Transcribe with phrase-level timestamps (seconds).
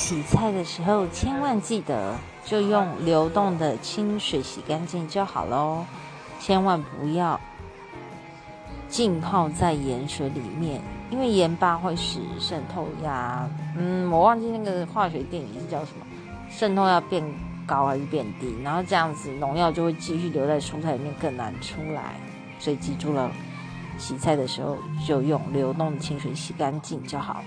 [0.00, 5.84] 洗菜的时候千万记得就用流动的清水洗干净就好喽
[6.40, 7.38] 千万不要
[8.88, 16.06] 浸泡在盐水里面因为盐巴会使渗透压嗯我忘记那个化学电影是叫什么
[16.48, 17.22] 渗透要变
[17.66, 22.14] 高还是变低然后这样子农药就会继续留在蔬菜里面更难出来
[22.58, 23.30] 所以记住了
[23.98, 27.44] 洗菜的时候就用流动的清水洗干净就好